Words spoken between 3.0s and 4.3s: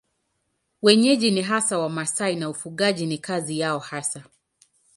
ni kazi yao hasa.